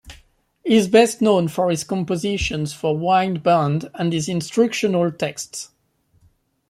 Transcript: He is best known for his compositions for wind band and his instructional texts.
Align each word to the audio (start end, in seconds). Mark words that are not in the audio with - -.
He 0.65 0.77
is 0.77 0.87
best 0.87 1.21
known 1.21 1.47
for 1.47 1.69
his 1.69 1.83
compositions 1.83 2.73
for 2.73 2.97
wind 2.97 3.43
band 3.43 3.91
and 3.93 4.11
his 4.11 4.27
instructional 4.27 5.11
texts. 5.11 5.69